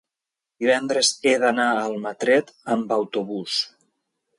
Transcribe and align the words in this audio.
divendres 0.63 1.11
he 1.29 1.35
d'anar 1.45 1.67
a 1.75 1.85
Almatret 1.85 2.53
amb 2.79 3.01
autobús. 3.01 3.65